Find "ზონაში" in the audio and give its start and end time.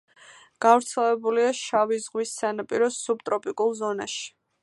3.85-4.27